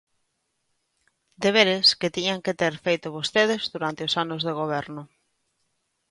Deberes 1.43 1.87
que 1.99 2.13
tiñan 2.15 2.43
que 2.45 2.57
ter 2.61 2.73
feitos 2.85 3.15
vostedes 3.17 3.61
durante 3.73 4.01
os 4.07 4.13
anos 4.23 4.41
de 4.47 4.53
Goberno. 4.61 5.03